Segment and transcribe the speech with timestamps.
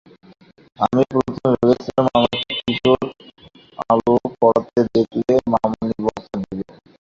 [0.79, 3.01] আমি প্রথমে ভেবেছিলাম, আমাকে কিশোর
[3.89, 6.77] আলো পড়তে দেখলে মামণি বকা দেবেন।